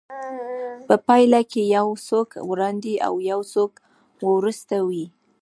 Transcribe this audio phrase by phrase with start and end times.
[0.87, 3.71] په پايله کې يو څوک وړاندې او يو څوک
[4.31, 5.05] وروسته وي.